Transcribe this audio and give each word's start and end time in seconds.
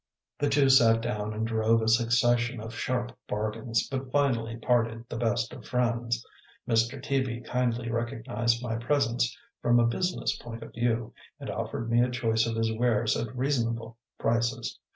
The 0.39 0.49
two 0.49 0.67
sat 0.67 0.99
down 1.01 1.31
and 1.31 1.45
drove 1.45 1.83
a 1.83 1.87
succession 1.87 2.59
of 2.59 2.73
sharp 2.73 3.15
bargains, 3.27 3.87
but 3.87 4.11
finally 4.11 4.57
parted 4.57 5.05
the 5.07 5.15
best 5.15 5.53
of 5.53 5.63
friends. 5.67 6.25
Mr. 6.67 6.99
Teaby 6.99 7.41
kindly 7.45 7.87
recognized 7.91 8.63
my 8.63 8.77
presence 8.77 9.37
from 9.61 9.79
a 9.79 9.85
business 9.85 10.35
point 10.37 10.63
of 10.63 10.73
view, 10.73 11.13
and 11.39 11.51
offered 11.51 11.91
me 11.91 12.01
a 12.01 12.09
choice 12.09 12.47
of 12.47 12.55
his 12.55 12.73
wares 12.75 13.15
at 13.15 13.27
reasonable 13.37 13.95
prices. 14.17 14.79